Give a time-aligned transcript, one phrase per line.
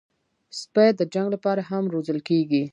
[0.59, 2.63] سپي د جنګ لپاره هم روزل کېږي.